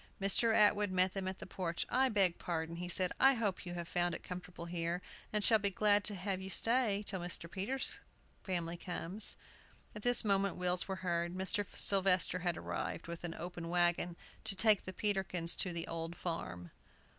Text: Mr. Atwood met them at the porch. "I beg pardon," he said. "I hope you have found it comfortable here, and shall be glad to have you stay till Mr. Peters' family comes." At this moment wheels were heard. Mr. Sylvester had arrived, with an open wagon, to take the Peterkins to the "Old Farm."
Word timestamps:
Mr. 0.19 0.51
Atwood 0.51 0.89
met 0.89 1.13
them 1.13 1.27
at 1.27 1.37
the 1.37 1.45
porch. 1.45 1.85
"I 1.87 2.09
beg 2.09 2.39
pardon," 2.39 2.77
he 2.77 2.89
said. 2.89 3.11
"I 3.19 3.35
hope 3.35 3.67
you 3.67 3.75
have 3.75 3.87
found 3.87 4.15
it 4.15 4.23
comfortable 4.23 4.65
here, 4.65 4.99
and 5.31 5.43
shall 5.43 5.59
be 5.59 5.69
glad 5.69 6.03
to 6.05 6.15
have 6.15 6.41
you 6.41 6.49
stay 6.49 7.03
till 7.05 7.19
Mr. 7.19 7.45
Peters' 7.47 7.99
family 8.43 8.77
comes." 8.77 9.35
At 9.93 10.01
this 10.01 10.25
moment 10.25 10.55
wheels 10.55 10.87
were 10.87 10.95
heard. 11.05 11.35
Mr. 11.35 11.67
Sylvester 11.77 12.39
had 12.39 12.57
arrived, 12.57 13.05
with 13.07 13.23
an 13.23 13.35
open 13.35 13.69
wagon, 13.69 14.15
to 14.45 14.55
take 14.55 14.85
the 14.85 14.93
Peterkins 14.93 15.55
to 15.57 15.71
the 15.71 15.85
"Old 15.87 16.15
Farm." 16.15 16.71